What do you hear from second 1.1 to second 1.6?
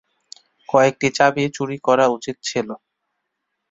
চাবি